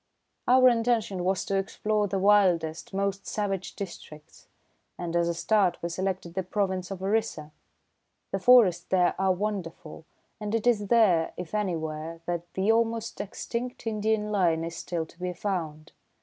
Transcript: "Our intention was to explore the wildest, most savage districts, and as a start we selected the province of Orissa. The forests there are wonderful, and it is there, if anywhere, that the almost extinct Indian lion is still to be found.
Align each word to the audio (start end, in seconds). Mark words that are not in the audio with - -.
"Our 0.47 0.67
intention 0.67 1.23
was 1.23 1.45
to 1.45 1.57
explore 1.57 2.07
the 2.07 2.17
wildest, 2.17 2.91
most 2.91 3.27
savage 3.27 3.75
districts, 3.75 4.47
and 4.97 5.15
as 5.15 5.29
a 5.29 5.35
start 5.35 5.77
we 5.83 5.89
selected 5.89 6.33
the 6.33 6.41
province 6.41 6.89
of 6.89 7.03
Orissa. 7.03 7.51
The 8.31 8.39
forests 8.39 8.83
there 8.89 9.13
are 9.19 9.31
wonderful, 9.31 10.05
and 10.39 10.55
it 10.55 10.65
is 10.65 10.87
there, 10.87 11.33
if 11.37 11.53
anywhere, 11.53 12.19
that 12.25 12.51
the 12.55 12.71
almost 12.71 13.21
extinct 13.21 13.85
Indian 13.85 14.31
lion 14.31 14.63
is 14.63 14.75
still 14.75 15.05
to 15.05 15.19
be 15.19 15.33
found. 15.33 15.91